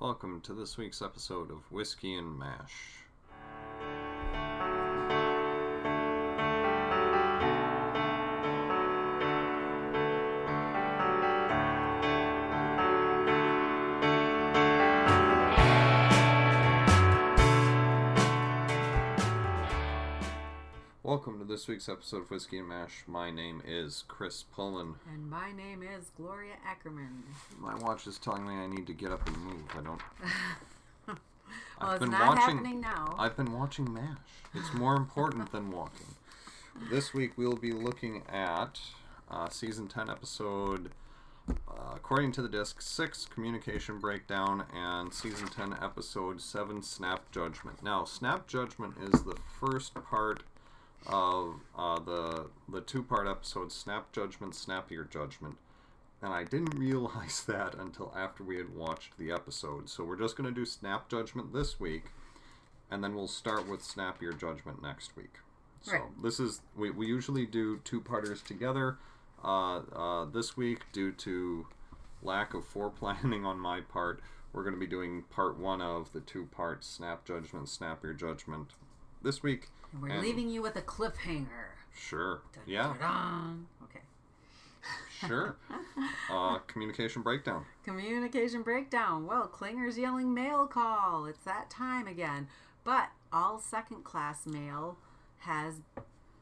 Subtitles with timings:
[0.00, 3.04] Welcome to this week's episode of Whiskey and Mash.
[21.60, 23.04] This week's episode of Whiskey and Mash.
[23.06, 24.94] My name is Chris Pullen.
[25.12, 27.22] And my name is Gloria Ackerman.
[27.58, 29.64] My watch is telling me I need to get up and move.
[29.76, 30.00] I don't.
[31.80, 33.14] Well, it's not happening now.
[33.18, 34.16] I've been watching MASH.
[34.54, 36.06] It's more important than walking.
[36.90, 38.80] This week we'll be looking at
[39.30, 40.90] uh, season 10, episode,
[41.48, 47.82] uh, according to the disc, 6, Communication Breakdown, and season 10, episode 7, Snap Judgment.
[47.82, 50.44] Now, Snap Judgment is the first part
[51.06, 55.56] of uh, the, the two part episode, Snap Judgment, Snap Your Judgment
[56.22, 59.88] and I didn't realize that until after we had watched the episode.
[59.88, 62.04] So we're just going to do Snap Judgment this week,
[62.90, 65.34] and then we'll start with Snap Your Judgment next week.
[65.82, 66.22] So Right.
[66.22, 68.98] this is we, we usually do two parters together.
[69.42, 71.66] Uh, uh, this week, due to
[72.22, 74.20] lack of foreplanning on my part,
[74.52, 78.12] we're going to be doing part one of the two parts Snap Judgment, Snap Your
[78.12, 78.72] Judgment.
[79.22, 81.74] This week, And we're and- leaving you with a cliffhanger.
[81.94, 83.66] sure, Dun, yeah, dun.
[83.84, 84.00] Okay.
[85.26, 85.56] sure.
[86.30, 87.64] Uh, communication breakdown.
[87.84, 89.26] Communication breakdown.
[89.26, 91.26] Well, Klinger's yelling mail call.
[91.26, 92.46] It's that time again.
[92.84, 94.96] But all second class mail
[95.38, 95.80] has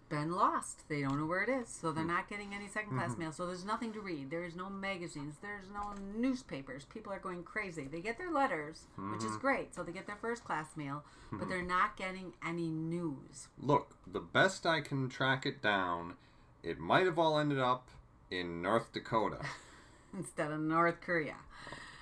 [0.08, 0.88] been lost.
[0.88, 1.68] They don't know where it is.
[1.68, 1.94] So Hmm.
[1.96, 3.20] they're not getting any second class Mm-hmm.
[3.20, 3.32] mail.
[3.32, 4.30] So there's nothing to read.
[4.30, 5.36] There's no magazines.
[5.42, 6.84] There's no newspapers.
[6.86, 7.86] People are going crazy.
[7.86, 9.30] They get their letters, which Mm-hmm.
[9.30, 9.74] is great.
[9.74, 13.48] So they get their first class mail, but they're not getting any news.
[13.58, 16.14] Look, the best I can track it down,
[16.62, 17.88] it might have all ended up
[18.30, 19.40] in North Dakota.
[20.16, 21.36] instead of North Korea.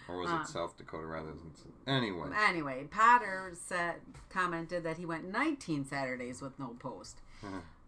[0.08, 1.50] Or was it South Dakota rather than.
[1.88, 2.28] Anyway.
[2.48, 3.96] Anyway, Potter said
[4.28, 7.20] commented that he went 19 Saturdays with no post.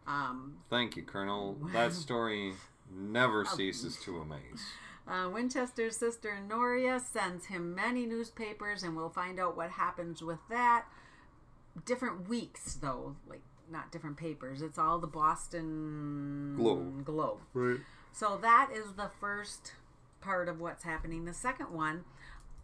[0.08, 1.58] Um, Thank you, Colonel.
[1.72, 2.54] That story
[2.92, 4.64] never ceases to amaze.
[5.08, 10.40] uh, Winchester's sister Noria sends him many newspapers, and we'll find out what happens with
[10.48, 10.86] that.
[11.84, 14.62] Different weeks, though, like not different papers.
[14.62, 17.04] It's all the Boston Globe.
[17.04, 17.38] Globe.
[17.52, 17.80] Right.
[18.12, 19.72] So that is the first
[20.20, 21.24] part of what's happening.
[21.26, 22.04] The second one,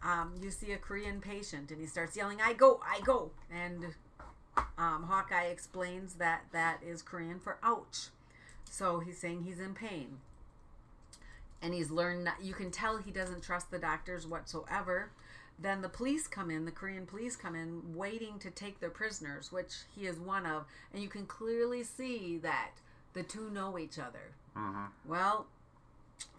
[0.03, 3.31] um, you see a Korean patient and he starts yelling, I go, I go.
[3.51, 3.93] And
[4.77, 8.07] um, Hawkeye explains that that is Korean for ouch.
[8.69, 10.17] So he's saying he's in pain.
[11.61, 15.11] And he's learned, not, you can tell he doesn't trust the doctors whatsoever.
[15.57, 19.51] Then the police come in, the Korean police come in, waiting to take their prisoners,
[19.51, 20.65] which he is one of.
[20.93, 22.71] And you can clearly see that
[23.13, 24.33] the two know each other.
[25.05, 25.47] Well,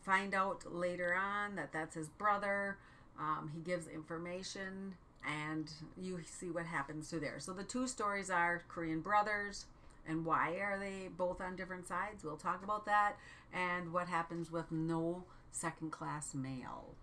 [0.02, 2.76] find out later on that that's his brother.
[3.18, 4.94] Um, he gives information,
[5.26, 5.70] and
[6.00, 7.40] you see what happens to there.
[7.40, 9.66] So the two stories are Korean brothers,
[10.06, 12.24] and why are they both on different sides?
[12.24, 13.16] We'll talk about that,
[13.52, 16.94] and what happens with no second class mail.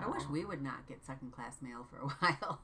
[0.00, 2.60] I wish we would not get second class mail for a while.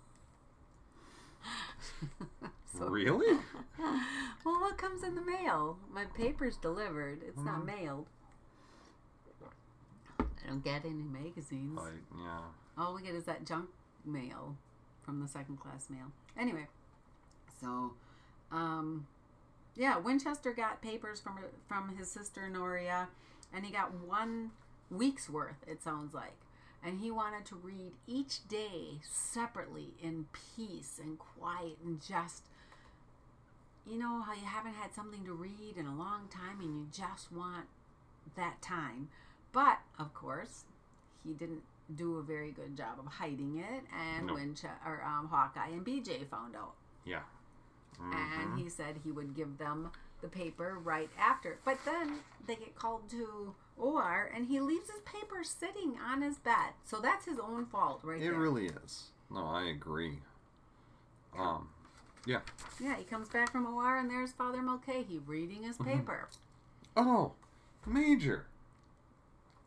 [2.79, 3.39] so, Really?
[3.79, 5.79] well, what comes in the mail?
[5.93, 7.23] My paper's delivered.
[7.27, 7.85] It's not mm-hmm.
[7.85, 8.07] mailed.
[10.19, 11.77] I don't get any magazines.
[11.77, 12.41] Like, yeah.
[12.79, 13.69] All we get is that junk
[14.05, 14.57] mail
[15.11, 16.13] from the second class mail.
[16.39, 16.69] Anyway,
[17.61, 17.95] so,
[18.53, 19.09] um,
[19.75, 23.09] yeah, Winchester got papers from from his sister Noria,
[23.53, 24.53] and he got one
[24.89, 25.65] week's worth.
[25.67, 26.39] It sounds like,
[26.85, 30.27] and he wanted to read each day separately in
[30.57, 32.45] peace and quiet and just.
[33.87, 36.87] You know how you haven't had something to read in a long time and you
[36.93, 37.67] just want
[38.37, 39.09] that time.
[39.53, 40.65] But of course,
[41.25, 41.63] he didn't
[41.97, 43.83] do a very good job of hiding it,
[44.19, 46.75] and when Winche- or um, Hawkeye and BJ found out,
[47.05, 47.21] Yeah.
[48.01, 49.91] and he said he would give them
[50.23, 51.59] the paper right after.
[51.65, 56.39] But then they get called to OR, and he leaves his paper sitting on his
[56.39, 56.75] bed.
[56.85, 58.35] So that's his own fault, right It there.
[58.39, 59.11] really is.
[59.31, 60.19] No, I agree.
[61.39, 61.69] Um,
[62.27, 62.41] yeah.
[62.81, 65.99] yeah, he comes back from OR, and there's Father Mulcahy reading his Mm-hmm.
[66.01, 66.29] paper.
[66.97, 67.33] Oh,
[67.87, 68.47] Major.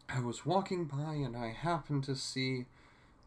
[0.10, 2.66] I was walking by and I happened to see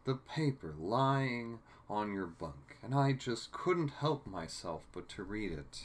[0.04, 1.58] the paper lying
[1.88, 5.84] on your bunk, and I just couldn't help myself but to read it.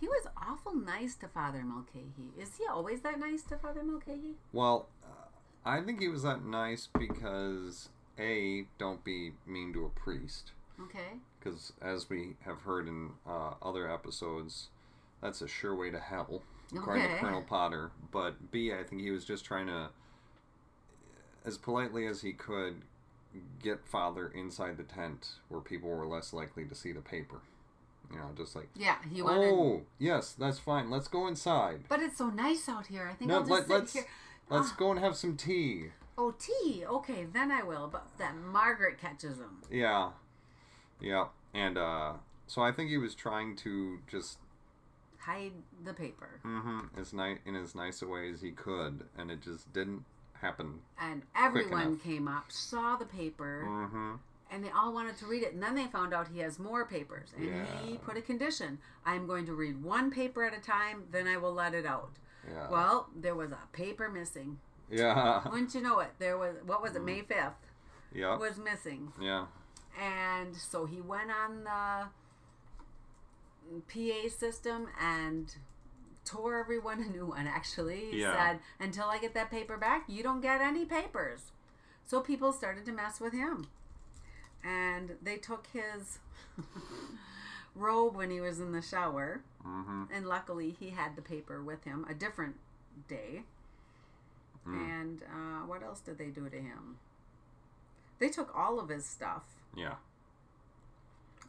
[0.00, 2.32] He was awful nice to Father Mulcahy.
[2.38, 4.36] Is he always that nice to Father Mulcahy?
[4.52, 5.26] Well, uh,
[5.64, 7.88] I think he was that nice because
[8.18, 10.52] A, don't be mean to a priest.
[10.80, 11.18] Okay.
[11.38, 14.68] Because as we have heard in uh, other episodes,
[15.20, 16.42] that's a sure way to hell,
[16.74, 17.90] according to Colonel Potter.
[18.12, 19.88] But B, I think he was just trying to,
[21.44, 22.82] as politely as he could,
[23.62, 27.40] get father inside the tent where people were less likely to see the paper.
[28.10, 29.52] You know, just like Yeah, he wanted.
[29.52, 30.90] oh yes, that's fine.
[30.90, 31.80] Let's go inside.
[31.88, 33.06] But it's so nice out here.
[33.10, 34.06] I think No, I'll just let, sit let's here.
[34.48, 34.76] let's Ah.
[34.78, 35.88] go and have some tea.
[36.16, 36.84] Oh, tea.
[36.86, 37.86] Okay, then I will.
[37.86, 39.62] But then Margaret catches him.
[39.70, 40.12] Yeah,
[41.00, 42.14] yeah, and uh,
[42.46, 44.38] so I think he was trying to just
[45.18, 45.52] Hide
[45.84, 46.40] the paper.
[46.42, 50.04] hmm as nice in as nice a way as he could, and it just didn't
[50.40, 50.80] happen.
[51.00, 54.14] And everyone came up, saw the paper, Mm-hmm.
[54.50, 55.52] and they all wanted to read it.
[55.54, 57.28] And then they found out he has more papers.
[57.36, 61.26] And he put a condition I'm going to read one paper at a time, then
[61.26, 62.10] I will let it out.
[62.50, 62.70] Yeah.
[62.70, 64.58] Well, there was a paper missing.
[64.90, 65.46] yeah.
[65.50, 66.10] Wouldn't you know it?
[66.18, 67.52] There was, what was it, May 5th?
[68.14, 68.36] Yeah.
[68.38, 69.12] Was missing.
[69.20, 69.46] Yeah.
[70.00, 72.08] And so he went on the
[73.92, 75.54] PA system and
[76.28, 78.10] tore everyone a new one, actually.
[78.10, 78.32] He Yeah.
[78.52, 81.52] said, until I get that paper back, you don't get any papers.
[82.04, 83.66] So people started to mess with him.
[84.64, 86.18] And they took his
[87.74, 89.40] robe when he was in the shower.
[89.66, 90.04] Mm-hmm.
[90.12, 92.56] And luckily, he had the paper with him a different
[93.08, 93.42] day.
[94.66, 95.00] Mm.
[95.00, 96.98] And uh, what else did they do to him?
[98.18, 99.94] They took all of his stuff Yeah.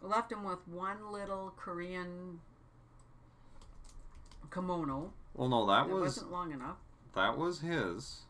[0.01, 2.41] left him with one little Korean
[4.51, 5.13] kimono.
[5.35, 6.77] Well, no, that it was wasn't long enough.
[7.15, 8.21] that was his.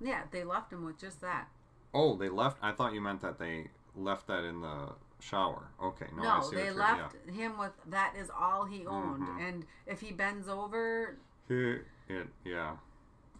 [0.00, 1.48] Yeah, they left him with just that.
[1.94, 2.58] Oh, they left.
[2.62, 4.88] I thought you meant that they left that in the
[5.20, 5.68] shower.
[5.82, 9.22] Okay, no, I No, see they left him with that is all he owned.
[9.26, 9.48] Mhm.
[9.48, 11.16] And if he bends over,
[11.48, 11.76] Yeah.
[12.08, 12.28] It.
[12.44, 12.76] Yeah.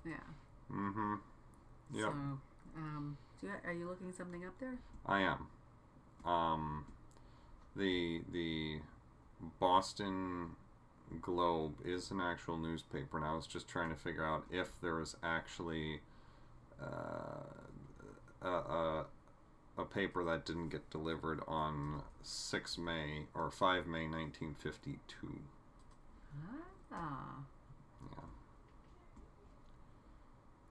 [0.04, 0.14] yeah.
[0.72, 1.14] Mm-hmm.
[1.92, 2.02] Yeah.
[2.04, 2.08] So,
[2.76, 4.78] um, do you, are you looking something up there?
[5.04, 5.48] I am.
[6.24, 6.86] Um,
[7.76, 8.80] the the
[9.58, 10.56] Boston
[11.20, 14.96] Globe is an actual newspaper, and I was just trying to figure out if there
[14.96, 16.00] was actually
[16.82, 17.44] uh,
[18.42, 19.04] a, a
[19.76, 25.40] a paper that didn't get delivered on six May or five May nineteen fifty two.
[26.92, 27.36] Ah,
[28.02, 28.24] Yeah.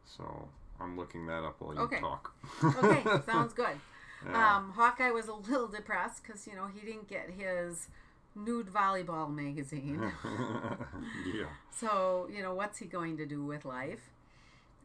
[0.05, 0.47] So
[0.79, 1.99] I'm looking that up while you Okay.
[1.99, 2.33] talk.
[2.77, 3.77] okay, sounds good.
[4.25, 4.55] Yeah.
[4.57, 7.87] Um, Hawkeye was a little depressed because you know he didn't get his
[8.35, 10.11] nude volleyball magazine.
[11.25, 11.45] yeah.
[11.71, 14.11] So, you know, what's he going to do with life?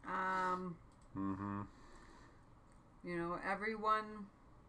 [0.07, 0.77] Um,
[1.17, 1.63] Mm-hmm.
[3.05, 4.27] you know, everyone.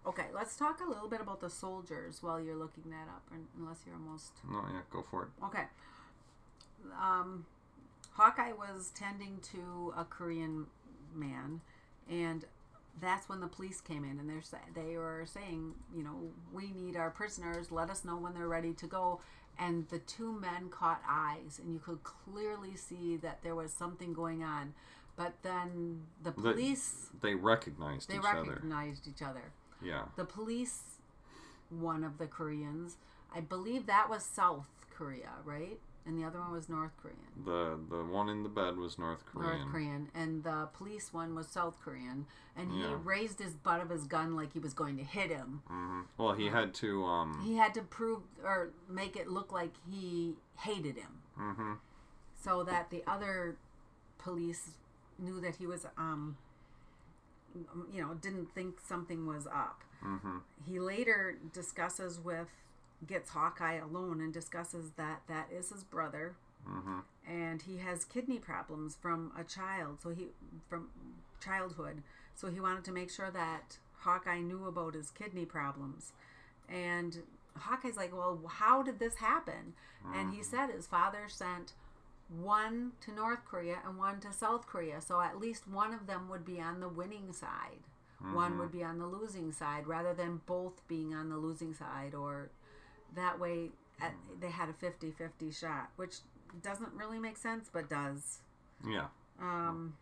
[0.08, 3.48] Okay, let's talk a little bit about the soldiers while you're looking that up, un-
[3.60, 4.31] unless you're almost.
[4.50, 5.30] No, yeah, go for it.
[5.46, 5.64] Okay.
[7.00, 7.46] Um,
[8.14, 10.68] Hawkeye was tending to a Korean
[11.14, 11.62] man,
[12.10, 12.46] and
[13.01, 14.41] that's when the police came in, and they're
[14.74, 17.71] they were saying, you know, we need our prisoners.
[17.71, 19.21] Let us know when they're ready to go.
[19.57, 24.13] And the two men caught eyes, and you could clearly see that there was something
[24.13, 24.74] going on.
[25.18, 28.51] But then the police They recognized they each other.
[28.51, 29.51] recognized each other.
[29.83, 30.03] Yeah.
[30.15, 30.81] The police,
[31.69, 32.95] one of the Koreans,
[33.35, 35.80] I believe that was South Korea, right?
[36.09, 37.17] And the other one was North Korean.
[37.45, 39.59] The the one in the bed was North Korean.
[39.59, 42.25] North Korean, and the police one was South Korean,
[42.56, 42.97] and he Yeah.
[43.03, 45.61] raised his butt of his gun like he was going to hit him.
[45.67, 47.06] hmm Well, he had to.
[47.06, 47.39] Um.
[47.45, 51.73] He had to prove or make it look like he hated him, hmm
[52.35, 53.57] so that the other
[54.17, 54.71] police
[55.19, 56.38] knew that he was, um,
[57.94, 59.83] you know, didn't think something was up.
[60.01, 62.47] hmm he later discusses with
[63.07, 66.35] gets hawkeye alone and discusses that that is his brother.
[66.65, 70.27] Hmm and he has kidney problems from a child so he
[70.68, 70.89] from
[71.44, 72.01] childhood.
[72.35, 76.11] So he wanted to make sure that hawkeye knew about his kidney problems.
[76.68, 77.19] And
[77.56, 79.73] hawkeye's like well how did this happen?
[80.13, 81.73] And he said his father sent
[82.29, 85.01] one to north korea and one to south korea.
[85.01, 87.83] So at least one of them would be on the winning side.
[88.33, 92.13] One would be on the losing side rather than both being on the losing side
[92.13, 92.49] or
[93.16, 93.69] that way
[94.01, 96.18] at, they had a 50-50 shot which
[96.63, 98.39] doesn't really make sense but does.
[98.87, 99.07] Yeah.
[99.42, 99.95] um,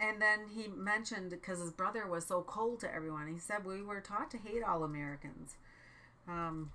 [0.00, 3.82] and then he mentioned because his brother was so cold to everyone he said we
[3.82, 5.54] were taught to hate all americans.
[6.28, 6.70] Um,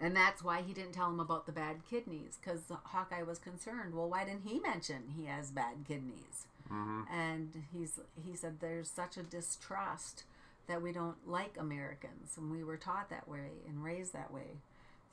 [0.00, 3.94] and that's why he didn't tell him about the bad kidneys because hawkeye was concerned
[3.94, 6.46] well why didn't he mention he has bad kidneys?
[6.68, 10.24] Hmm and he's he said there's such a distrust
[10.68, 14.60] that we don't like Americans and we were taught that way and raised that way.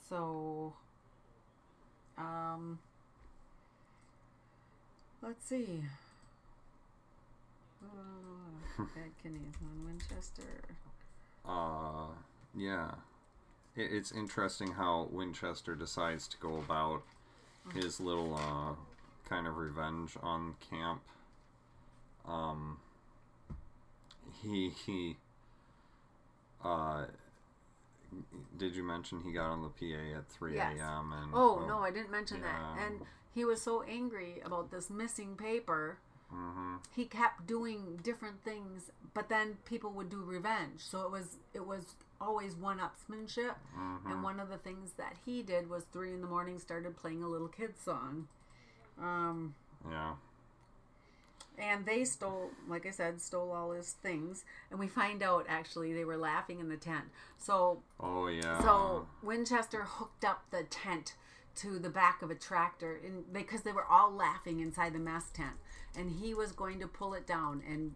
[0.10, 0.74] So
[2.18, 2.80] um
[5.22, 5.84] let's see.
[7.84, 10.44] Uh, bad kidneys on Winchester.
[11.48, 12.08] Uh.
[12.56, 12.92] Yeah.
[13.76, 17.04] It, it's interesting how Winchester decides to go about
[17.74, 18.76] his little uh
[19.28, 21.02] kind of revenge on camp.
[22.28, 22.78] Um.
[24.42, 25.18] he he.
[26.66, 27.06] Uh,
[28.58, 30.80] did you mention he got on the PA at three Yes.
[30.80, 31.12] a.m.
[31.14, 32.78] and Oh no, I didn't mention that.
[32.80, 33.02] And
[33.34, 35.98] he was so angry about this missing paper.
[36.34, 36.76] Mm-hmm.
[36.96, 40.80] He kept doing different things, but then people would do revenge.
[40.82, 43.56] So it was it was always one-upsmanship.
[43.78, 44.12] Mm-hmm.
[44.12, 47.22] And one of the things that he did was three in the morning started playing
[47.24, 48.28] a little kid song.
[49.00, 49.54] Um,
[49.90, 50.14] Yeah.
[51.60, 54.46] And they stole, like I said, stole all his things.
[54.72, 57.06] And we find out actually they were laughing in the tent.
[57.38, 58.62] So Oh yeah.
[58.62, 61.16] So Winchester hooked up the tent
[61.56, 65.30] to the back of a tractor, and because they were all laughing inside the mess
[65.34, 65.56] tent,
[65.98, 67.94] and he was going to pull it down, and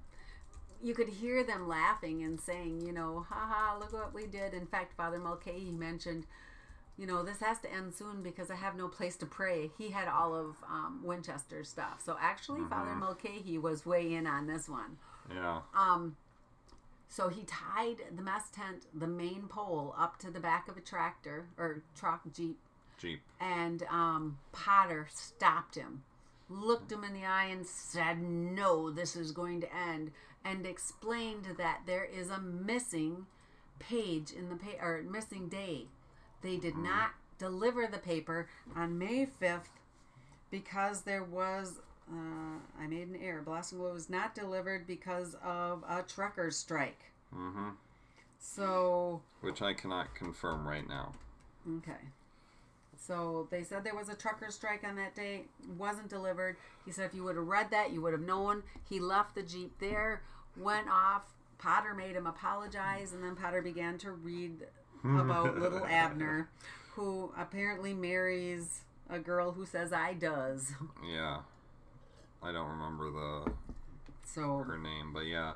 [0.81, 4.53] you could hear them laughing and saying, you know, haha, look what we did.
[4.53, 6.25] In fact, Father Mulcahy mentioned,
[6.99, 9.71] you know, this has to end soon because I have no place to pray.
[9.77, 12.01] He had all of um, Winchester's stuff.
[12.03, 14.97] So actually, Father Mulcahy was way in on this one.
[15.33, 15.61] yeah.
[15.73, 16.17] Um,
[17.07, 20.81] so he tied the mess tent, the main pole, up to the back of a
[20.81, 22.57] tractor or truck jeep,
[22.99, 23.21] Jeep.
[23.39, 26.03] and um, Potter stopped him,
[26.49, 30.11] looked him in the eye, and said, "No, this is going to end,"
[30.45, 33.25] and explained that there is a missing
[33.79, 35.87] page in the pa- or missing day.
[36.41, 39.69] They did not deliver the paper on May fifth
[40.51, 41.79] because there was.
[42.11, 43.41] Uh, I made an error.
[43.41, 47.11] Blossom was not delivered because of a truckers' strike.
[47.35, 47.69] Mm-hmm.
[48.39, 51.13] So Which I cannot confirm right now.
[51.77, 52.09] Okay.
[52.97, 55.43] So they said there was a trucker strike on that day.
[55.77, 56.57] Wasn't delivered.
[56.85, 58.63] He said if you would have read that, you would have known.
[58.89, 60.21] He left the Jeep there,
[60.57, 61.23] went off.
[61.59, 64.65] Potter made him apologize, and then Potter began to read
[65.03, 66.49] about Li'l Abner,
[66.95, 70.73] who apparently marries a girl who says I does.
[71.07, 71.39] Yeah.
[72.41, 73.51] I don't remember the
[74.25, 75.53] So her name, but yeah.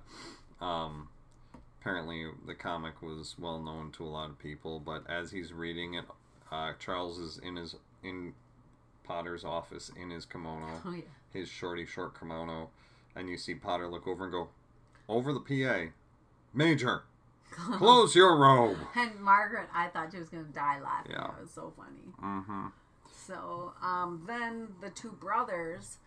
[0.59, 1.09] Um,
[1.79, 5.93] apparently the comic was well known to a lot of people, but as he's reading
[5.95, 6.05] it,
[6.51, 8.33] uh, Charles is in his in
[9.03, 11.01] Potter's office in his kimono, oh yeah.
[11.31, 12.69] his shorty short kimono,
[13.15, 14.49] and you see Potter look over and go,
[15.09, 15.91] over the PA,
[16.53, 17.03] Major,
[17.53, 18.77] close your robe.
[18.95, 21.11] And Margaret, I thought she was gonna die laughing.
[21.13, 21.25] Yeah.
[21.37, 22.13] It was so funny.
[22.21, 22.67] Mm-hmm.
[23.27, 25.97] So um, then the two brothers,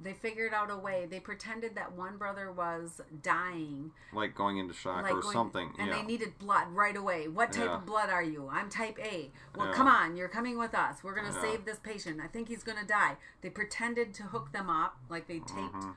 [0.00, 1.06] they figured out a way.
[1.10, 5.72] They pretended that one brother was dying, Like going into shock like or going- something.
[5.78, 5.96] and yeah.
[5.96, 7.28] they needed blood right away.
[7.28, 7.76] What type Yeah.
[7.76, 8.48] of blood are you?
[8.50, 9.30] I'm type A.
[9.56, 9.72] Well, Yeah.
[9.74, 11.02] come on, you're coming with us.
[11.02, 12.20] We're gonna save this patient.
[12.22, 13.16] I think he's gonna die.
[13.42, 15.90] They pretended to hook them up, like they taped Mm-hmm.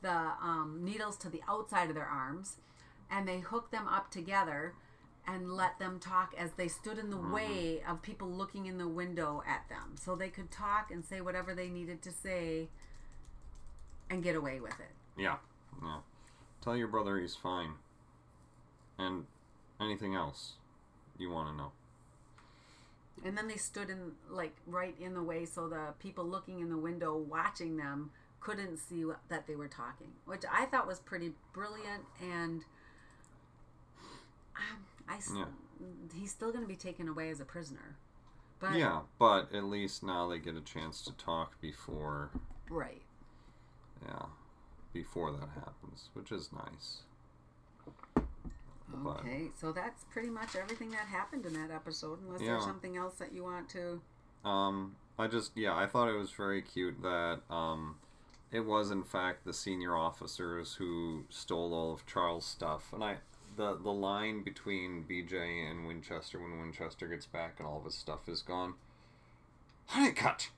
[0.00, 0.10] the
[0.42, 2.56] um, needles to the outside of their arms,
[3.12, 4.74] and they hooked them up together.
[5.24, 7.32] And let them talk as they stood in the Mm-hmm.
[7.32, 9.94] way of people looking in the window at them.
[9.94, 12.70] So they could talk and say whatever they needed to say
[14.10, 14.90] and get away with it.
[15.16, 15.36] Yeah,
[15.80, 15.98] yeah.
[16.60, 17.74] Tell your brother he's fine.
[18.98, 19.26] And
[19.80, 20.54] anything else
[21.16, 21.70] you want to know.
[23.24, 26.68] And then they stood in, like, right in the way so the people looking in
[26.68, 30.98] the window watching them couldn't see what, that they were talking, which I thought was
[30.98, 32.02] pretty brilliant.
[32.20, 32.64] And
[34.56, 35.44] um, I, s- Yeah.
[36.14, 37.96] he's still going to be taken away as a prisoner.
[38.60, 42.30] But, Yeah, but at least now they get a chance to talk before,
[42.70, 43.02] right.
[44.06, 44.26] yeah,
[44.92, 47.02] before that happens, which is nice.
[48.94, 52.52] But- Okay, so that's pretty much everything that happened in that episode, unless Yeah.
[52.52, 54.00] there's something else that you want to.
[54.44, 57.98] Um, I just, yeah, I thought it was very cute that, um,
[58.50, 63.18] it was in fact the senior officers who stole all of Charles' stuff, and I,
[63.56, 67.94] the the line between BJ and Winchester when Winchester gets back and all of his
[67.94, 68.74] stuff is gone.
[69.86, 70.50] Honeycutt,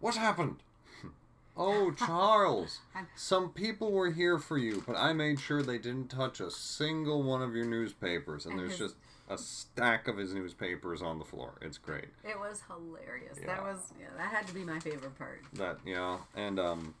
[0.00, 0.56] what happened?
[1.56, 2.80] Oh, Charles,
[3.14, 7.22] some people were here for you, but I made sure they didn't touch a single
[7.22, 8.94] one of your newspapers, and And there's his- just
[9.30, 11.52] a stack of his newspapers on the floor.
[11.62, 12.06] It's great.
[12.24, 13.38] It was hilarious.
[13.40, 13.46] Yeah.
[13.46, 15.42] That was yeah, that had to be my favorite part.
[15.52, 16.94] that yeah and um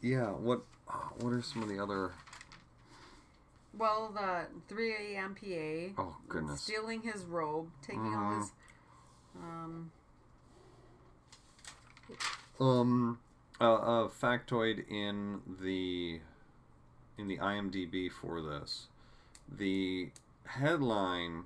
[0.00, 2.12] yeah what uh, what are some of the other
[3.76, 5.34] Well, the 3 a.m.
[5.34, 8.38] PA oh goodness stealing his robe, taking all Mhm.
[8.38, 8.52] his.
[9.36, 9.90] Um,
[12.60, 13.18] um
[13.60, 16.20] uh, a factoid in the
[17.18, 18.86] in the imdb for this
[19.48, 20.10] the
[20.46, 21.44] headline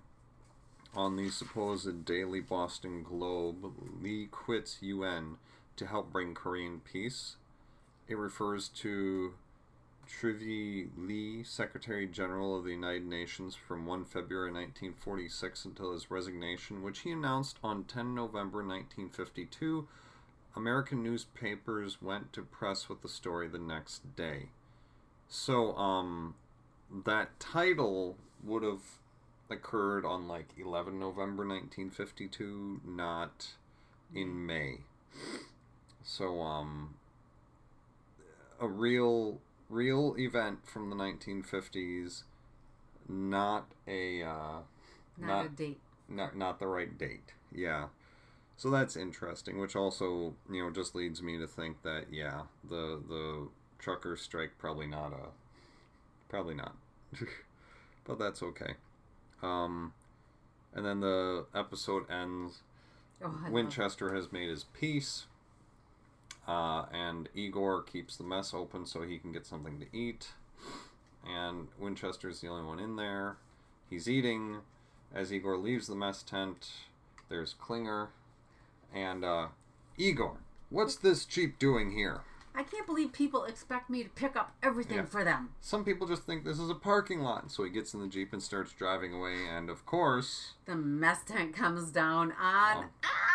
[0.95, 5.39] on the supposed daily boston globe Lie quits un
[5.77, 7.37] to help bring korean peace
[8.09, 9.35] it refers to
[10.09, 16.83] Trygve Lie, Secretary General of the United Nations from 1 February 1946 until his resignation,
[16.83, 19.87] which he announced on 10 November 1952.
[20.57, 24.49] American newspapers went to press with the story the next day.
[25.29, 26.35] So, um,
[27.05, 28.83] that title would have
[29.51, 33.49] occurred on like 11 November 1952, not
[34.15, 34.79] in May.
[36.03, 36.95] So um
[38.61, 42.23] a real real event from the 1950s,
[43.09, 44.61] not a uh,
[45.17, 45.81] Not, Not- a date.
[46.09, 47.33] not not the right date.
[47.53, 47.87] Yeah.
[48.57, 53.01] So that's interesting, which also, you know, just leads me to think that yeah, the
[53.09, 53.49] the
[53.79, 55.29] trucker strike probably not a
[56.29, 56.75] probably not.
[58.05, 58.75] but that's okay.
[59.43, 59.93] Um
[60.75, 62.63] and then the episode ends
[63.25, 65.27] Oh, Winchester has made his peace.
[66.49, 70.29] Uh, and Igor keeps the mess open so he can get something to eat.
[71.29, 73.37] And Winchester's the only one in there.
[73.91, 74.61] He's eating.
[75.15, 76.71] As Igor leaves the mess tent,
[77.29, 78.09] there's Klinger.
[78.95, 79.49] And, uh,
[79.99, 80.39] Igor,
[80.71, 82.23] what's this Jeep doing here?
[82.55, 85.05] I can't believe people expect me to pick up everything Yeah.
[85.05, 85.51] for them.
[85.61, 87.53] Some people just think this is a parking lot.
[87.53, 89.47] So he gets in the Jeep and starts driving away.
[89.47, 92.77] And, of course, The mess tent comes down on.
[92.79, 93.28] On- ah!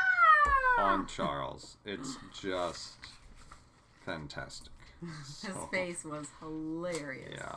[0.77, 1.77] On Charles.
[1.85, 2.97] It's just
[4.05, 4.71] fantastic.
[5.01, 7.33] His face was hilarious.
[7.35, 7.55] Yeah,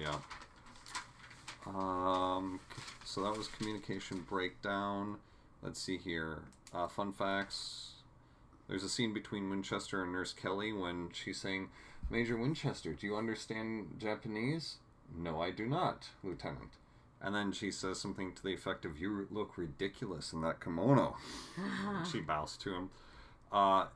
[0.00, 0.16] yeah.
[1.66, 2.60] Um,
[3.04, 5.16] so that was communication breakdown.
[5.62, 6.42] Let's see here.
[6.74, 7.92] Uh, fun facts.
[8.68, 11.68] There's a scene between Winchester and Nurse Kelly when she's saying,
[12.10, 14.76] Major Winchester, do you understand Japanese?
[15.16, 16.72] No, I do not, Lieutenant.
[17.24, 21.16] And then she says something to the effect of, You look ridiculous in that kimono.
[22.12, 22.90] she bows to him.
[23.50, 23.86] Uh,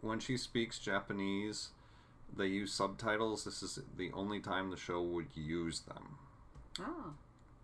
[0.00, 1.68] when she speaks Japanese,
[2.36, 3.44] they use subtitles.
[3.44, 6.16] This is the only time the show would use them.
[6.80, 7.12] Oh.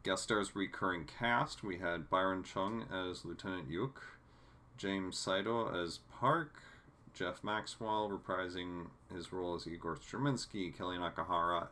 [0.04, 1.64] Guest stars recurring cast.
[1.64, 4.00] We had Byron Chung as Lieutenant Yuk,
[4.76, 6.62] James Saito as Park,
[7.12, 11.68] Jeff Maxwell reprising his role as Igor Straminsky, Kelly Nakahara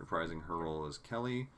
[0.00, 1.48] reprising her role as Kelly,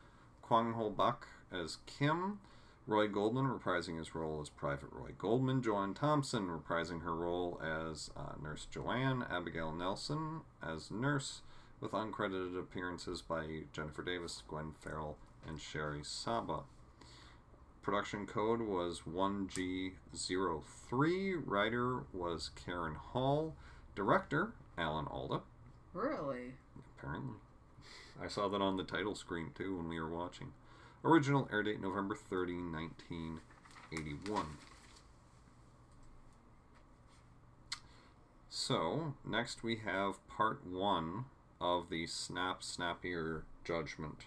[0.50, 2.40] Kwang Ho Bak as Kim,
[2.88, 8.10] Roy Goldman reprising his role as Private Roy Goldman, Joanne Thompson reprising her role as
[8.17, 11.43] uh, Nurse Joanne, Abigail Nelson as Nurse,
[11.80, 16.65] with uncredited appearances by Jennifer Davis, Gwen Farrell, and Sherry Saba.
[17.80, 21.43] Production code was 1G03.
[21.47, 23.54] Writer was Karen Hall.
[23.95, 25.43] Director, Alan Alda,
[25.95, 26.54] Really?
[26.99, 27.36] apparently.
[28.23, 30.52] I saw that on the title screen too when we were watching.
[31.04, 34.47] Original air date November 30, 1981.
[38.50, 41.25] So, next we have part one
[41.61, 44.26] of the Snap Snappier Judgment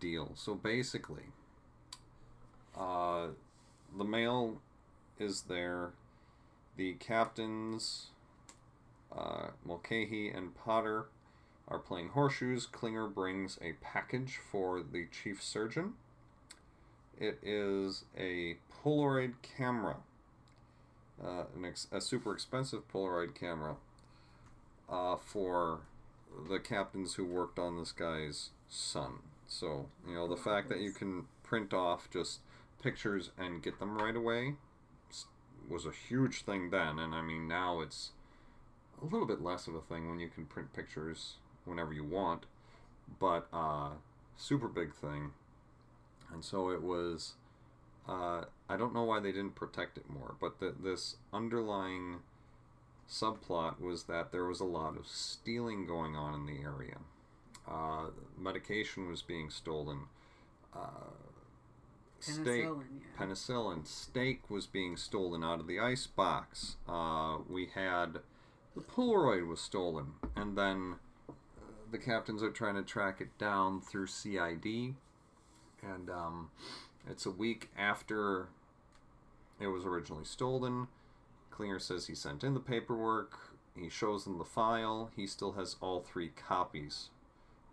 [0.00, 0.32] deal.
[0.34, 1.24] So basically,
[2.76, 3.28] uh,
[3.96, 4.60] the mail
[5.18, 5.90] is there.
[6.76, 8.06] The captains,
[9.14, 11.06] uh, Mulcahy and Potter,
[11.70, 12.66] are playing horseshoes.
[12.66, 15.94] Klinger brings a package for the chief surgeon.
[17.18, 19.98] It is a Polaroid camera,
[21.22, 23.76] uh, an ex- a super expensive Polaroid camera
[24.88, 25.80] uh, for
[26.48, 29.20] the captains who worked on this guy's son.
[29.46, 32.40] So, you know, the fact that you can print off just
[32.82, 34.54] pictures and get them right away
[35.68, 36.98] was a huge thing then.
[36.98, 38.10] And I mean, now it's
[39.00, 42.46] a little bit less of a thing when you can print pictures whenever you want,
[43.18, 43.90] but uh,
[44.36, 45.32] super big thing.
[46.32, 47.34] And so it was.
[48.08, 52.16] Uh, I don't know why they didn't protect it more, but the, this underlying
[53.08, 56.96] subplot was that there was a lot of stealing going on in the area.
[57.68, 58.06] Uh,
[58.38, 60.00] medication was being stolen.
[60.74, 61.12] Uh,
[62.20, 63.24] steak, Penicillin, yeah.
[63.24, 66.76] penicillin, steak was being stolen out of the ice box.
[66.88, 68.18] Uh, we had
[68.74, 70.96] the Polaroid was stolen, and then
[71.90, 74.94] the captains are trying to track it down through CID,
[75.82, 76.50] and um,
[77.08, 78.48] it's a week after
[79.60, 80.88] it was originally stolen.
[81.50, 83.38] Klinger says he sent in the paperwork.
[83.76, 85.10] He shows them the file.
[85.16, 87.10] He still has all three copies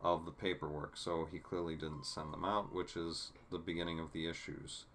[0.02, 4.14] of the paperwork, so he clearly didn't send them out, which is the beginning of
[4.14, 4.86] the issues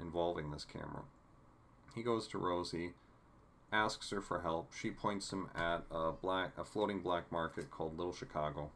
[0.00, 1.02] involving this camera.
[1.94, 2.92] He goes to Rosie,
[3.72, 4.72] asks her for help.
[4.72, 8.70] She points him at a black, a floating black market called Little Chicago.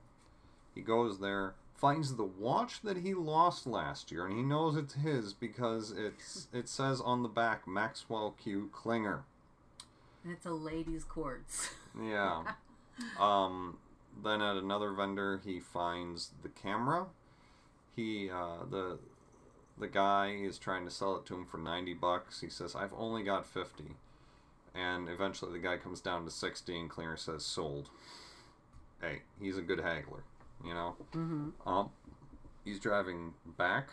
[0.75, 4.95] He goes there, finds the watch that he lost last year, and he knows it's
[4.95, 9.25] his because it's it says on the back Maxwell Q Klinger.
[10.25, 11.71] And it's a lady's quartz.
[12.03, 12.45] Yeah.
[13.21, 13.77] um,
[14.25, 17.05] then at another vendor, he finds the camera.
[17.95, 18.99] He uh, the
[19.79, 22.41] the guy is trying to sell it to him for ninety bucks.
[22.41, 23.97] He says, "I've only got 50
[24.75, 27.91] and eventually the guy comes down to sixty, and Klinger says, "Sold."
[29.01, 30.23] Hey, he's a good haggler.
[30.65, 30.97] you know.
[31.13, 31.69] Mm-hmm.
[31.69, 31.91] Um,
[32.65, 33.89] he's driving back,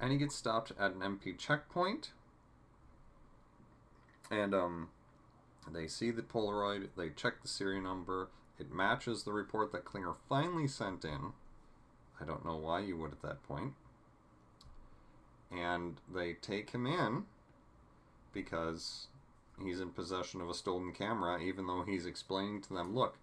[0.00, 2.12] and he gets stopped at an MP checkpoint.
[4.30, 4.88] And um,
[5.72, 6.88] they see the Polaroid.
[6.96, 8.28] They check the serial number.
[8.58, 11.32] It matches the report that Klinger finally sent in.
[12.20, 13.72] I don't know why you would at that point.
[15.50, 17.24] And they take him in
[18.32, 19.06] because
[19.62, 23.16] he's in possession of a stolen camera, even though he's explaining to them, look,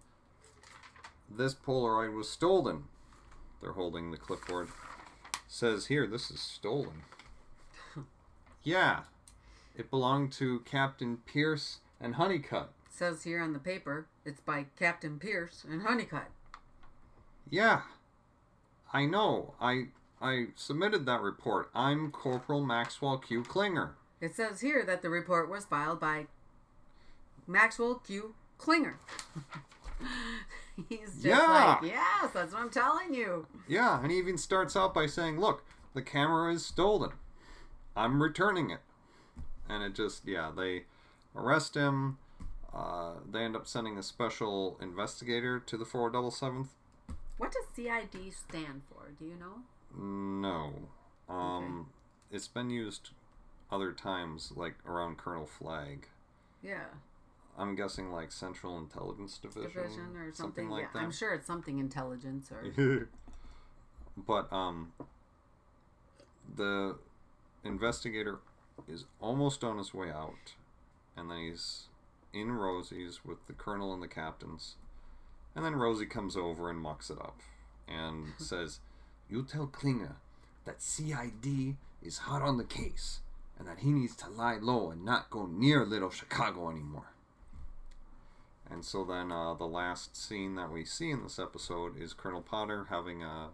[1.30, 2.84] this Polaroid was stolen.
[3.60, 4.68] They're holding the clipboard.
[5.48, 7.02] Says here, this is stolen.
[8.62, 9.00] yeah.
[9.76, 12.70] It belonged to Captain Pierce and Honeycutt.
[12.90, 16.30] Says here on the paper, it's by Captain Pierce and Honeycutt.
[17.50, 17.82] Yeah.
[18.92, 19.54] I know.
[19.60, 19.88] I
[20.20, 21.70] I submitted that report.
[21.74, 23.42] I'm Corporal Maxwell Q.
[23.42, 23.94] Klinger.
[24.20, 26.26] It says here that the report was filed by
[27.46, 28.34] Maxwell Q.
[28.58, 28.98] Klinger.
[30.88, 31.78] He's just Yeah.
[31.80, 33.46] like, yes, that's what I'm telling you.
[33.68, 37.12] Yeah, and he even starts out by saying, "Look, the camera is stolen.
[37.96, 38.80] I'm returning it."
[39.68, 40.84] And it just, yeah, they
[41.34, 42.18] arrest him.
[42.72, 46.68] Uh, they end up sending a special investigator to the 477th.
[47.38, 49.10] What does CID stand for?
[49.18, 49.62] Do you know?
[49.98, 50.88] No.
[51.28, 51.90] Um,
[52.30, 53.10] It's been used
[53.70, 56.06] other times, like around Colonel Flagg.
[56.62, 56.84] Yeah,
[57.58, 60.68] I'm guessing like Central Intelligence Division, division or something.
[60.68, 61.02] like yeah, that.
[61.02, 63.08] I'm sure it's something intelligence or.
[64.16, 64.92] but um,
[66.54, 66.96] the
[67.64, 68.38] investigator
[68.88, 70.54] is almost on his way out,
[71.16, 71.88] and then he's
[72.32, 74.76] in Rosie's with the colonel and the captains,
[75.54, 77.40] and then Rosie comes over and mucks it up,
[77.88, 78.80] and says,
[79.30, 80.16] "You tell Klinger
[80.64, 83.20] that CID is hot on the case."
[83.58, 87.12] And that he needs to lie low and not go near Little Chicago anymore.
[88.70, 92.42] And so then uh, the last scene that we see in this episode is Colonel
[92.42, 93.50] Potter having a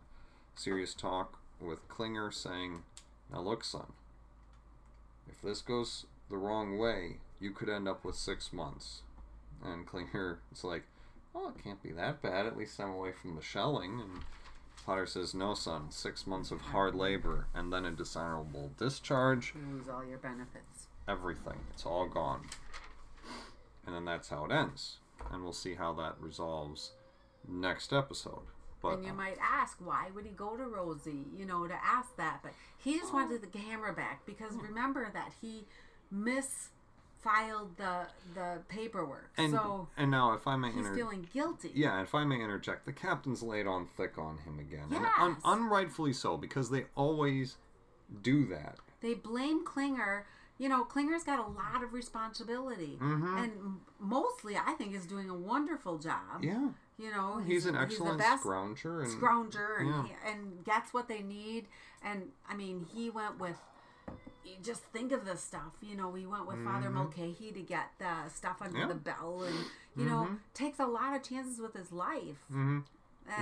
[0.57, 2.83] serious talk with Klinger saying,
[3.31, 3.93] Now look, son,
[5.29, 9.03] if this goes the wrong way, you could end up with six months.
[9.63, 10.85] And Klinger is like,
[11.35, 12.47] Oh, it can't be that bad.
[12.47, 14.01] At least I'm away from the shelling.
[14.01, 14.21] And
[14.85, 19.77] Potter says, No, son, six months of hard labor and then a dishonorable discharge You
[19.77, 20.89] lose all your benefits.
[21.09, 21.61] everything.
[21.73, 22.43] It's all gone.
[23.87, 24.99] And then that's how it ends.
[25.31, 26.93] And we'll see how that resolves
[27.49, 28.43] next episode.
[28.81, 31.27] But and you might ask, why would he go to Rosie?
[31.37, 33.17] You know, to ask that, but he just oh.
[33.17, 34.63] wanted the camera back because hmm.
[34.63, 35.65] remember that he
[37.25, 39.31] misfiled the the paperwork.
[39.37, 41.71] and so and now if I may he's inter- feeling guilty.
[41.75, 45.37] yeah, if I may interject, the captain's laid on thick on him again, and un-
[45.45, 47.57] unrightfully so because they always
[48.23, 48.77] do that.
[49.01, 50.27] They blame Klinger.
[50.59, 53.43] You know, Klinger's got a lot of responsibility, Mhm.
[53.45, 56.43] and mostly I think is doing a wonderful job.
[56.45, 60.03] Yeah, You know, he's, an the excellent best scrounger, and scrounger and, yeah.
[60.05, 61.67] he- and gets what they need.
[62.03, 63.57] And I mean, he went with.
[64.45, 66.09] You Just think of the stuff, you know.
[66.09, 68.89] We went with Father Mulcahy to get the stuff under Mm-hmm.
[68.89, 68.95] Yeah.
[68.95, 69.57] the bell, and
[69.97, 70.39] you know, Mhm.
[70.55, 72.45] takes a lot of chances with his life.
[72.51, 72.85] Mhm.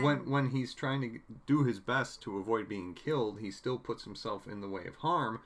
[0.03, 4.05] When when he's trying to do his best to avoid being killed, he still puts
[4.05, 5.41] himself in the way of harm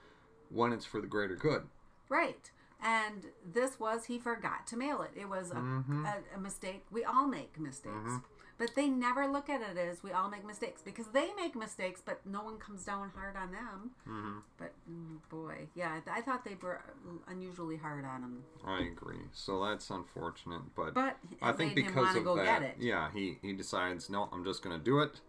[0.50, 1.68] when it's for the greater good.
[2.08, 5.12] right, and this was he forgot to mail it.
[5.16, 6.04] It was a, Mhm.
[6.04, 6.84] a, a mistake.
[6.90, 8.18] We all make mistakes.
[8.56, 12.00] But they never look at it as we all make mistakes because they make mistakes,
[12.04, 13.90] but no one comes down hard on them.
[14.06, 16.80] hmm But mm, boy, yeah, I thought they were
[17.26, 18.44] unusually hard on him.
[18.64, 19.22] I agree.
[19.32, 22.76] So that's unfortunate, but, But I think because of go that, get it.
[22.78, 25.20] yeah, he he decides no, I'm just going to do it,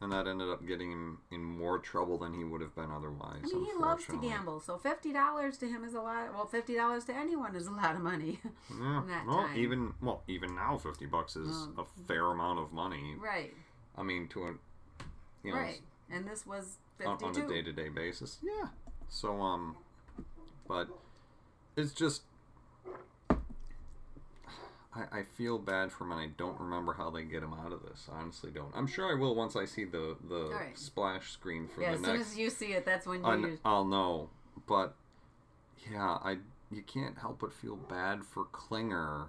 [0.00, 3.40] and that ended up getting him in more trouble than he would have been otherwise.
[3.44, 6.32] I mean, he loves to gamble, so fifty dollars to him is a lot.
[6.34, 9.02] Well, fifty dollars to anyone is a lot of money, Yeah.
[9.26, 9.56] well, time.
[9.56, 13.14] even well, even now, fifty bucks is Um, a fair amount of money.
[13.18, 13.54] right?
[13.96, 14.54] I mean, to a
[15.42, 15.80] you know Right.
[16.10, 17.24] And this was fifty-two.
[17.24, 18.38] on a day to day basis.
[18.42, 18.68] Yeah.
[19.08, 19.76] So um,
[20.68, 20.88] but
[21.76, 22.22] it's just
[24.96, 27.72] I, I feel bad for him, and I don't remember how they get him out
[27.72, 28.08] of this.
[28.12, 28.72] I honestly don't.
[28.74, 30.78] I'm sure I will once I see the the Alright.
[30.78, 32.30] splash screen for yeah, the as soon next.
[32.32, 33.58] as you see it, that's when you.
[33.64, 34.30] I'll know,
[34.66, 34.94] but
[35.90, 36.38] yeah, I
[36.70, 39.26] you can't help but feel bad for Klinger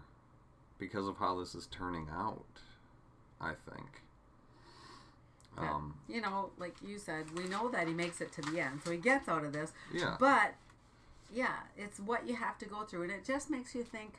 [0.80, 2.46] because of how this is turning out.
[3.40, 4.02] I think.
[5.60, 5.74] Yeah.
[5.74, 8.82] Um, you know, like you said, we know that he makes it to the end,
[8.84, 9.74] so he gets out of this.
[9.94, 10.16] yeah.
[10.20, 10.54] But
[11.34, 14.14] yeah, it's what you have to go through, and it just makes you think.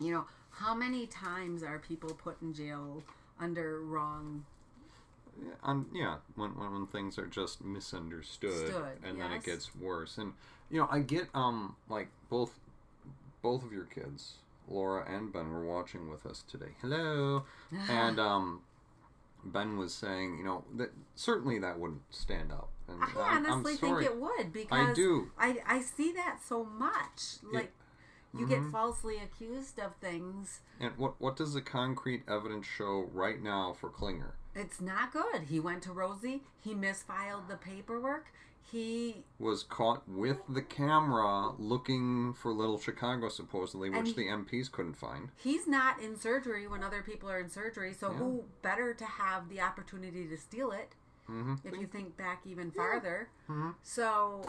[0.00, 3.02] You know, how many times are people put in jail
[3.40, 4.44] under wrong?
[5.62, 10.18] Um, yeah, when, when when things are just misunderstood, Stood, and then it gets worse.
[10.18, 10.32] And
[10.70, 12.58] you know, I get um like both
[13.40, 14.34] both of your kids,
[14.68, 16.72] Laura and Ben, were watching with us today.
[16.80, 17.44] Hello,
[17.88, 18.62] and um,
[19.44, 22.70] Ben was saying, you know, that certainly that wouldn't stand up.
[22.88, 24.04] And I I'm- I'm honestly think sorry.
[24.06, 25.30] it would because I do.
[25.38, 27.36] I, I see that so much.
[27.52, 27.72] Like
[28.34, 28.48] you Mhm.
[28.48, 30.60] get falsely accused of things.
[30.80, 34.34] And what what does the concrete evidence show right now for Klinger?
[34.54, 35.42] It's not good.
[35.44, 36.42] He went to Rosie.
[36.60, 38.26] He misfiled the paperwork.
[38.60, 44.68] He Was caught with the camera looking for Little Chicago, supposedly, which he- the MPs
[44.70, 45.30] couldn't find.
[45.36, 47.94] he's not in surgery when other people are in surgery.
[47.94, 48.18] So Yeah.
[48.18, 50.94] who better to have the opportunity to steal it?
[51.26, 53.30] hmm If you think back even farther.
[53.48, 53.74] Mhm.
[53.82, 54.42] So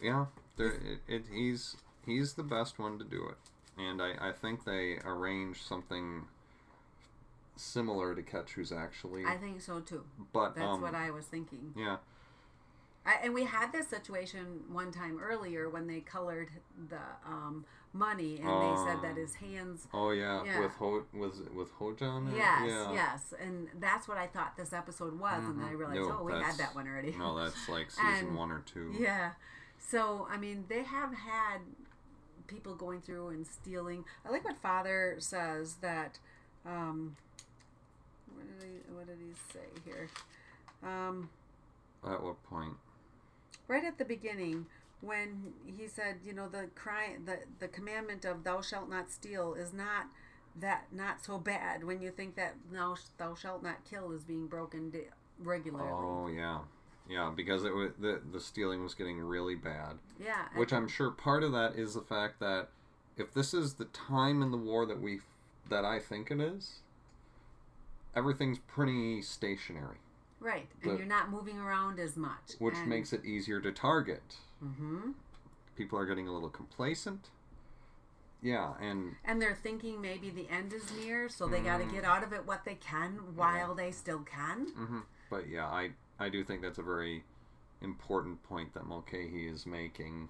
[0.00, 4.32] Yeah, there, it, it, he's he's the best one to do it, and I, I
[4.32, 6.24] think they arranged something
[7.56, 9.24] similar to catch who's actually.
[9.24, 10.04] I think so too.
[10.32, 11.72] but That's um, what I was thinking.
[11.76, 11.96] yeah,
[13.06, 16.50] I, and we had this situation one time earlier when they colored
[16.88, 19.86] the um, money, and they said that his hands.
[19.92, 20.60] oh yeah, Yeah.
[20.60, 22.32] with Ho was it with Ho-Jon.
[22.34, 22.92] Yes, yeah.
[22.92, 26.24] yes, and that's what I thought this episode was, and then I realized, No, oh,
[26.24, 27.14] we had that one already.
[27.16, 28.94] No, that's like season And- one or two.
[28.98, 29.32] Yeah.
[29.86, 31.58] So, I mean, they have had
[32.46, 34.04] people going through and stealing.
[34.24, 36.18] I like what Father says that.
[36.66, 37.16] Um,
[38.34, 40.08] what did he What did he say here?
[40.82, 41.30] Um,
[42.04, 42.74] At what point?
[43.68, 44.66] right at the beginning,
[45.00, 49.54] when he said, you know, the crime, the the commandment of "Thou shalt not steal"
[49.54, 50.06] is not
[50.56, 54.46] that not so bad when you think that "Thou, thou shalt not kill" is being
[54.46, 54.92] broken
[55.38, 55.90] regularly.
[55.92, 56.60] Oh yeah,
[57.08, 59.98] yeah, because it was the the stealing was getting really bad.
[60.18, 60.46] yeah.
[60.56, 62.68] Which I'm sure part of that is the fact that
[63.16, 65.20] if this is the time in the war that we
[65.68, 66.80] that I think it is,
[68.14, 69.98] everything's pretty stationary,
[70.40, 73.72] right, and the- you're not moving around as much, which and, makes it easier to
[73.72, 74.36] target.
[74.60, 75.12] hmm
[75.76, 77.30] People are getting a little complacent.
[78.40, 81.92] Yeah, and And they're thinking maybe the end is near, so they got to Mm.
[81.92, 84.68] get out of it what they can while they still can.
[84.74, 87.24] hmm but yeah, I I do think that's a very
[87.80, 90.28] important point that Mulcahy is making.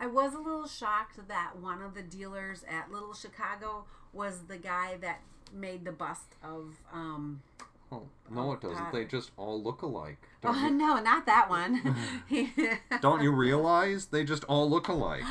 [0.00, 4.56] I was a little shocked that one of the dealers at Little Chicago was the
[4.56, 5.20] guy that
[5.52, 6.76] made the bust of.
[6.92, 7.42] Um,
[7.90, 8.76] Oh no, it doesn't.
[8.76, 8.92] God.
[8.92, 10.18] They just all look alike.
[10.42, 11.96] Don't oh you, no, not that one.
[13.00, 15.22] Don't you realize they just all look alike?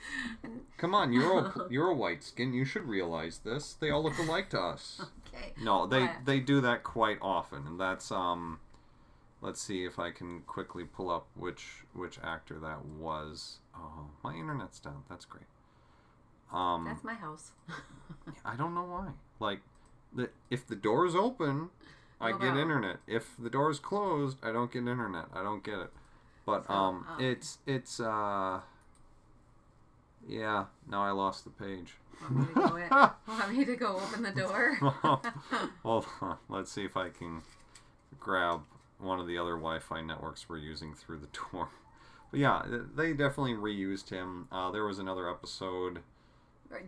[0.78, 2.54] Come on, you're a, you're a white skin.
[2.54, 3.74] You should realize this.
[3.74, 5.00] They all look alike to us.
[5.34, 5.52] okay.
[5.60, 6.24] No, they What?
[6.24, 8.60] they do that quite often, and that's um.
[9.44, 13.58] Let's see if I can quickly pull up which which actor that was.
[13.76, 15.02] Oh, my internet's down.
[15.10, 15.44] That's great.
[16.50, 17.52] Um, That's my house.
[18.44, 19.08] I don't know why.
[19.40, 19.60] Like,
[20.14, 21.68] the if the door is open,
[22.20, 22.96] I What get about- internet.
[23.06, 25.26] If the door is closed, I don't get internet.
[25.34, 25.90] I don't get it.
[26.46, 28.60] But So, um, um, it's it's uh.
[30.26, 31.96] Yeah, now I lost the page.
[32.22, 32.88] Want me to go, in?
[33.28, 34.74] Want me to go open the door?
[35.82, 36.38] Hold on.
[36.48, 37.42] Let's see if I can
[38.18, 38.62] grab
[39.04, 41.68] one of the other Wi-Fi networks we're using through the door.
[42.30, 42.62] But yeah,
[42.96, 44.48] they definitely reused him.
[44.50, 46.00] Uh, there was another episode.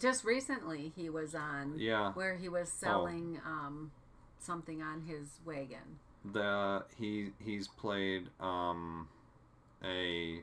[0.00, 3.92] Just recently, he was on Yeah, where he was selling um,
[4.38, 6.00] something on his wagon.
[6.24, 9.06] the he he's played um,
[9.84, 10.40] a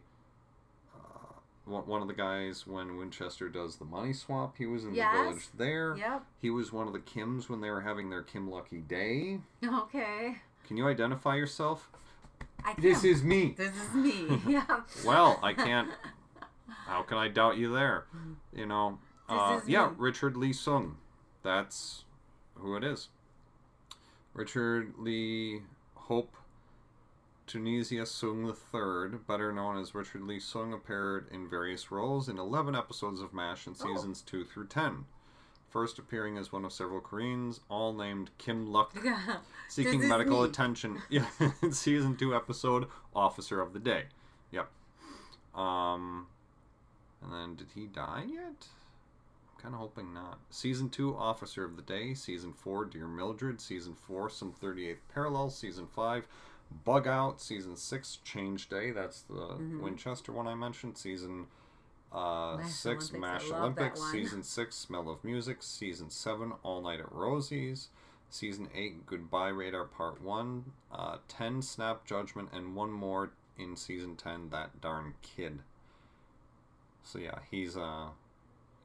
[0.96, 1.34] uh,
[1.66, 4.56] one one of the guys when Winchester does the money swap.
[4.58, 5.12] He was in Yes.
[5.18, 5.96] the village there.
[5.98, 6.24] Yep.
[6.40, 9.40] He was one of the Kims when they were having their Kim Lucky Day.
[9.66, 10.38] Okay.
[10.74, 11.88] Can you identify yourself?
[12.66, 13.54] I This can't- is me.
[13.56, 14.42] This is me.
[14.48, 14.66] yeah.
[15.06, 15.92] Well, I can't.
[16.88, 18.06] How can I doubt you there?
[18.52, 18.98] You know.
[19.30, 19.96] This Uh, yeah, me.
[20.00, 20.98] Richard Lee Sung.
[21.44, 22.06] That's
[22.56, 23.10] who it is.
[24.34, 25.62] Richard Lee
[25.94, 26.34] Hope
[27.46, 32.74] Tunisia Sung III, better known as Richard Lee Sung, appeared in various roles in 11
[32.74, 33.86] episodes of MASH in Oh.
[33.94, 35.06] seasons 2 through 10.
[35.74, 38.96] First appearing as one of several Koreans, all named Kim Luk,
[39.68, 40.48] seeking medical me.
[40.50, 41.02] attention.
[41.10, 41.26] Yeah,
[41.64, 44.04] in season two episode, Officer of the Day.
[44.52, 44.70] Yep.
[45.56, 46.28] Um,
[47.24, 48.68] and then did he die yet?
[49.56, 50.40] I'm kind of hoping not.
[50.52, 52.14] Season two, Officer of the Day.
[52.14, 53.60] Season four, Dear Mildred.
[53.60, 55.50] Season four, Some 38th Parallel.
[55.50, 56.28] Season five,
[56.86, 57.42] Bug Out.
[57.42, 58.92] Season six, Change Day.
[58.92, 59.82] That's the Mhm.
[59.82, 60.98] Winchester one I mentioned.
[61.00, 61.48] Season
[62.14, 64.12] uh, Mash six, Olympics, Mash Olympics.
[64.12, 65.58] Season six, Smell of Music.
[65.62, 67.90] Season seven, All Night at Rosie's.
[68.30, 74.16] Season 8, Goodbye Radar Part 1, uh, 10, Snap Judgment, and one more in Season
[74.16, 75.60] 10, That Darn Kid.
[77.04, 78.08] So yeah, he's uh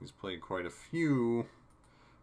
[0.00, 1.46] he's played quite a few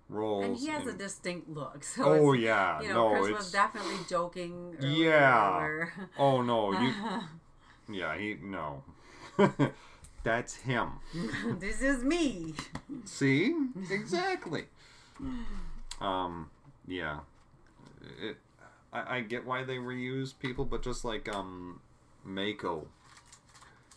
[0.10, 0.46] roles.
[0.46, 1.84] And he has a distinct look.
[1.96, 4.76] So Oh yeah, you know, no, Chris it's was definitely joking.
[4.82, 5.62] Yeah.
[5.64, 6.94] or- Oh no, you
[7.92, 8.84] Yeah, he no.
[10.26, 11.00] That's him.
[11.60, 12.56] this is me.
[13.06, 13.56] See?
[13.90, 14.66] Exactly.
[16.02, 16.50] Um
[16.88, 17.20] yeah,
[18.22, 18.38] it.
[18.92, 21.80] I, I get why they reuse people, but just like um,
[22.24, 22.88] Mako,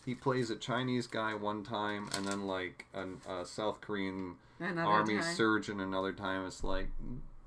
[0.05, 4.81] he plays a Chinese guy one time, and then like an, a South Korean Another
[4.89, 5.35] army time.
[5.35, 6.45] surgeon another time.
[6.45, 6.87] It's like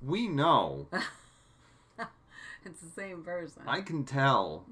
[0.03, 0.87] we know.
[2.65, 3.63] It's the same person.
[3.67, 4.65] I can tell.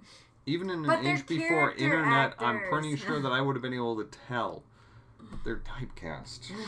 [0.51, 3.75] Even in But an age before internet, I'm pretty sure that I would have been
[3.75, 4.65] able to tell.
[5.45, 6.51] They're typecast.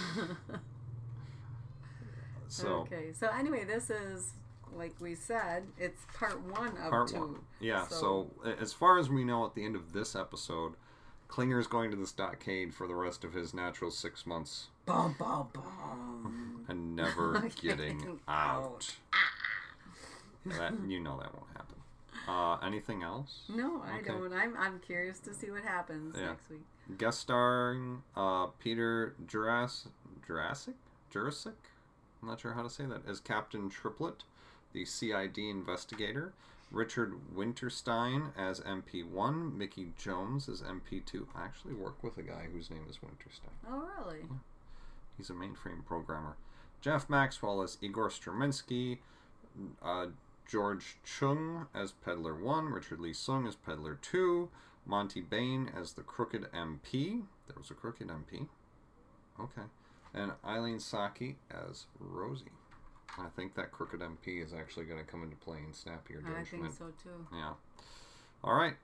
[2.49, 3.15] So okay.
[3.19, 4.35] So anyway, this is
[4.77, 7.19] like we said, it's part one of part two.
[7.19, 7.37] one.
[7.61, 10.75] Yeah, so, So- as far as we know at the end of this episode,
[11.29, 15.49] Klinger's going to the stockade for the rest of his natural six months Boom, boom,
[15.55, 16.65] boom.
[16.69, 18.97] and never getting Getting out.
[19.15, 19.17] Ah.
[20.45, 21.77] That you know that won't happen.
[22.29, 23.43] Uh, anything else?
[23.49, 24.09] No, I Okay.
[24.09, 24.33] don't.
[24.33, 26.29] I'm I'm curious to see what happens Yeah.
[26.29, 26.65] next week.
[26.99, 29.89] Guest starring uh, Peter Jurasik,
[30.27, 30.75] Jurasik,
[31.13, 31.55] Jurasik.
[32.23, 33.07] I'm not sure how to say that.
[33.07, 34.25] As Captain Triplett,
[34.73, 36.33] the CID investigator.
[36.71, 39.55] Richard Winterstein as MP1.
[39.55, 41.27] Mickey Jones as MP2.
[41.35, 43.51] I actually work with a guy whose name is Winterstein.
[43.69, 44.21] Oh, really?
[44.21, 44.37] Yeah.
[45.19, 46.37] He's a mainframe programmer.
[46.81, 48.99] Jeff Maxwell as Igor Straminsky.
[49.83, 50.07] Uh,
[50.53, 52.67] George Chung as Peddler 1.
[52.67, 54.51] Richard Lee Sung as Peddler 2.
[54.85, 57.23] Monty Bain as the Crooked MP.
[57.47, 58.49] There was a Crooked MP.
[59.41, 59.63] Okay.
[60.13, 62.53] And Eileen Saki as Rosie.
[63.19, 66.43] I think that Crooked MP is actually going to come into play in Snappier I
[66.43, 66.75] Judgment.
[66.75, 67.27] think so too.
[67.33, 67.55] Yeah.
[68.45, 68.75] All right.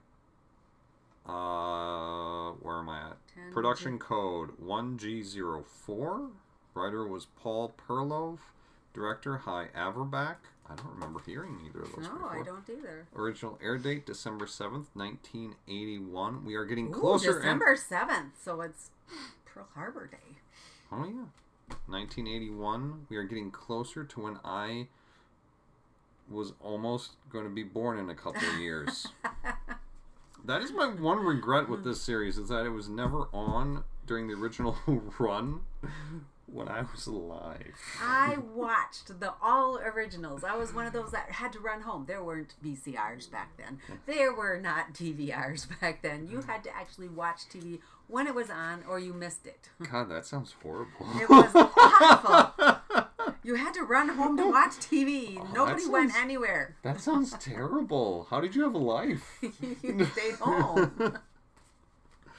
[1.27, 3.17] Uh, where am I at?
[3.35, 6.31] 10 Production code 1G04.
[6.73, 8.39] Writer was Paul Perlove.
[8.95, 10.37] Director Hy Averback.
[10.71, 12.39] I don't remember hearing either of those No, before.
[12.41, 13.07] I don't either.
[13.17, 16.45] Original air date December 7th, 1981.
[16.45, 17.35] We are getting Ooh, closer.
[17.35, 18.91] December seventh, so it's
[19.47, 20.37] Pearl Harbor Day.
[20.93, 21.25] Oh yeah.
[21.87, 23.07] 1981.
[23.09, 24.89] We are getting closer to when I
[26.31, 29.07] was almost going to be born in a couple of years.
[30.45, 34.29] that is my one regret with this series is that it was never on during
[34.29, 34.77] the original
[35.19, 35.61] run
[36.53, 37.75] when I was alive.
[38.03, 40.45] I watched the all originals.
[40.45, 42.05] I was one of those that had to run home.
[42.07, 43.79] There weren't VCRs back then.
[44.07, 46.27] There were not DVRs back then.
[46.31, 49.69] You had to actually watch TV when it was on, or you missed it.
[49.91, 51.07] God, that sounds horrible.
[51.21, 52.79] It was awful.
[53.45, 55.39] You had to run home to watch TV.
[55.41, 56.77] Oh, Nobody went anywhere.
[56.83, 58.27] that sounds terrible.
[58.29, 59.39] How did you have a life?
[59.41, 61.17] you stayed home.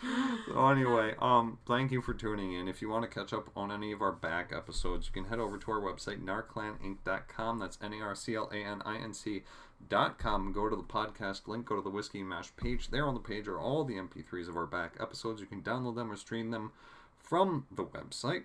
[0.47, 2.67] So anyway, um, thank you for tuning in.
[2.67, 5.37] If you want to catch up on any of our back episodes, you can head
[5.37, 7.59] over to our website, narclaninc.com.
[7.59, 9.43] That's N-A-R-C-L-A-N-I-N-C
[9.87, 10.51] dot com.
[10.51, 12.89] Go to the podcast link, go to the Whiskey Mash page.
[12.89, 15.39] There on the page are all the MP3s of our back episodes.
[15.39, 16.71] You can download them or stream them
[17.17, 18.43] from the website.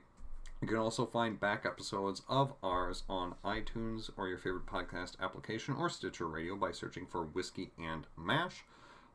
[0.60, 5.74] You can also find back episodes of ours on iTunes or your favorite podcast application
[5.74, 8.64] or Stitcher Radio by searching for Whiskey and Mash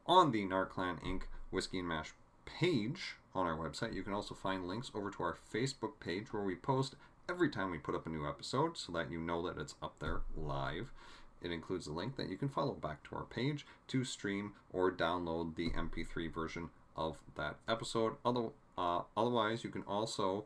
[0.06, 1.24] on the Narclan Inc.
[1.52, 2.14] Whiskey and Mash
[2.60, 3.94] page on our website.
[3.94, 6.96] You can also find links over to our Facebook page where we post
[7.30, 9.96] every time we put up a new episode so that you know that it's up
[10.00, 10.92] there live.
[11.42, 14.92] It includes a link that you can follow back to our page to stream or
[14.92, 18.16] download the MP3 version of that episode.
[18.26, 20.46] Other, uh, otherwise, you can also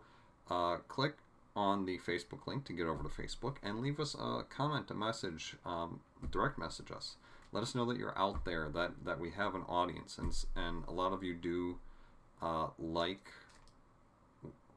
[0.52, 1.16] uh, click
[1.56, 4.94] on the Facebook link to get over to Facebook and leave us a comment, a
[4.94, 6.00] message, um,
[6.32, 7.16] direct message us.
[7.52, 10.84] Let us know that you're out there, that, that we have an audience, and and
[10.88, 11.78] a lot of you do
[12.44, 13.28] uh, like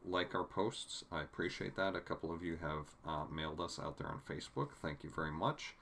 [0.09, 1.05] like our posts.
[1.11, 1.97] I appreciate that.
[1.97, 4.69] A couple of you have uh, mailed us out there on Facebook.
[4.81, 5.75] Thank you very much.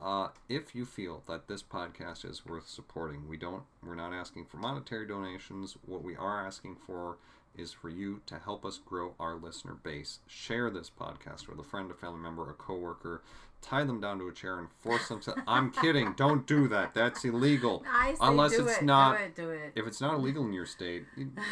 [0.00, 3.62] Uh, if you feel that this podcast is worth supporting, we don't.
[3.82, 5.76] We're not asking for monetary donations.
[5.86, 7.16] What we are asking for
[7.56, 10.18] is for you to help us grow our listener base.
[10.26, 13.22] Share this podcast with a friend, a family member, a coworker.
[13.62, 15.34] Tie them down to a chair and force them to.
[15.46, 16.12] I'm kidding.
[16.14, 16.92] Don't do that.
[16.94, 17.84] That's illegal.
[17.92, 19.72] I say Unless do it's it, not- do it, do it.
[19.76, 21.04] If it's not illegal in your state,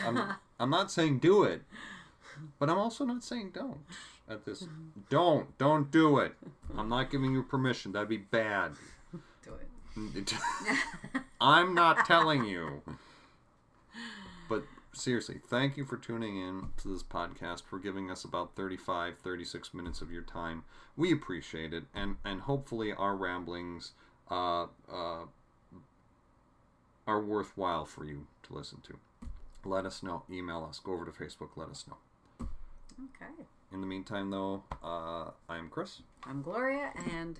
[0.04, 0.20] I'm,
[0.60, 1.62] I'm not saying do it,
[2.58, 3.78] but I'm also not saying don't.
[4.28, 4.66] At this,
[5.08, 6.34] don't, don't do it.
[6.76, 7.92] I'm not giving you permission.
[7.92, 8.72] That'd be bad.
[9.44, 9.52] do
[9.96, 10.32] it.
[11.40, 12.82] I'm not telling you.
[14.48, 19.14] But seriously, thank you for tuning in to this podcast, for giving us about 35,
[19.22, 20.64] 36 minutes of your time.
[20.96, 23.92] We appreciate it, and, and hopefully our ramblings
[24.30, 25.24] uh, uh,
[27.06, 28.98] are worthwhile for you to listen to.
[29.64, 30.22] Let us know.
[30.30, 30.78] Email us.
[30.78, 31.50] Go over to Facebook.
[31.56, 31.96] Let us know.
[32.40, 33.46] Okay.
[33.72, 36.02] In the meantime, though, uh, I'm Chris.
[36.24, 37.38] I'm Gloria, and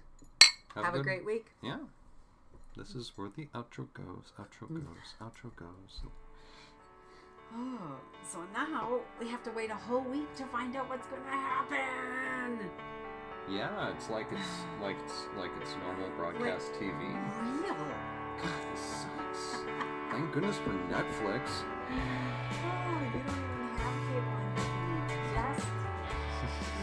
[0.75, 1.47] have, a good- great week.
[1.63, 1.79] Yeah.
[2.77, 4.33] This is where the outro goes.
[4.39, 5.15] Outro goes.
[5.21, 6.01] Outro goes.
[7.55, 7.79] Oh,
[8.33, 11.31] so now we have to wait a whole week to find out what's going to
[11.31, 12.71] happen.
[13.49, 14.49] Yeah, it's like it's
[14.83, 16.99] like it's like it's normal broadcast TV.
[16.99, 17.75] Real.
[17.75, 19.65] God, this sucks.
[20.11, 21.49] Thank goodness for Netflix.
[22.63, 25.67] Oh, you don't even have cable and you just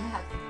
[0.04, 0.48] Netflix.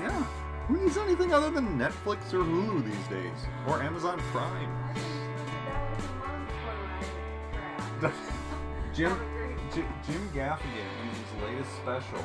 [0.00, 0.24] Yeah.
[0.68, 3.46] Who needs anything other than Netflix or Hulu these days?
[3.66, 4.70] Or Amazon Prime?
[4.88, 8.14] I think $200 a month for crap.
[8.94, 9.39] Jim Have a great
[9.74, 12.22] J- Jim Gaffigan in his latest special,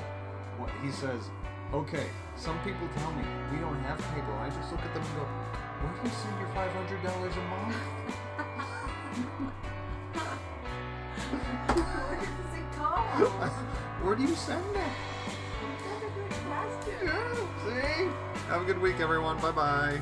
[0.58, 1.30] what he says,
[1.74, 4.34] okay, some people tell me we don't have cable.
[4.42, 5.26] I just look at them and go,
[5.82, 7.76] where do you send your five hundred dollars a month?
[12.06, 12.86] Where does it go?
[14.06, 14.82] Where do you send it?
[15.84, 17.00] That's a good question.
[17.06, 18.48] Yeah, see?
[18.50, 19.40] Have a good week, everyone.
[19.40, 20.02] Bye bye.